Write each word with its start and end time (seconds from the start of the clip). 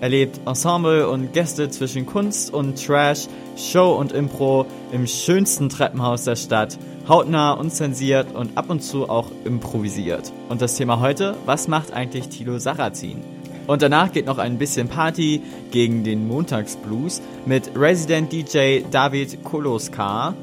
Erlebt 0.00 0.40
Ensemble 0.46 1.08
und 1.08 1.32
Gäste 1.32 1.68
zwischen 1.70 2.06
Kunst 2.06 2.52
und 2.52 2.84
Trash, 2.84 3.26
Show 3.56 3.96
und 3.96 4.12
Impro 4.12 4.66
im 4.92 5.06
schönsten 5.08 5.68
Treppenhaus 5.68 6.24
der 6.24 6.36
Stadt. 6.36 6.78
Hautnah, 7.08 7.52
unzensiert 7.52 8.32
und 8.34 8.56
ab 8.56 8.70
und 8.70 8.80
zu 8.80 9.08
auch 9.08 9.32
improvisiert. 9.44 10.32
Und 10.48 10.62
das 10.62 10.76
Thema 10.76 11.00
heute, 11.00 11.36
was 11.46 11.66
macht 11.66 11.92
eigentlich 11.92 12.28
Tilo 12.28 12.58
Sarrazin? 12.58 13.24
Und 13.66 13.82
danach 13.82 14.12
geht 14.12 14.26
noch 14.26 14.38
ein 14.38 14.56
bisschen 14.56 14.88
Party 14.88 15.42
gegen 15.72 16.04
den 16.04 16.28
Montagsblues 16.28 17.20
mit 17.44 17.70
Resident 17.76 18.32
DJ 18.32 18.82
David 18.90 19.42
Koloskar. 19.42 20.34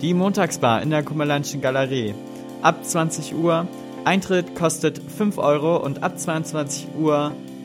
Die 0.00 0.14
Montagsbar 0.14 0.82
in 0.82 0.90
der 0.90 1.02
Kummerlandschen 1.02 1.60
Galerie. 1.60 2.14
Ab 2.62 2.84
20 2.84 3.34
Uhr. 3.34 3.66
Eintritt 4.04 4.54
kostet 4.54 4.98
5 4.98 5.36
Euro 5.38 5.76
und 5.76 6.02
ab 6.02 6.18
22 6.18 6.88
Uhr 6.98 7.32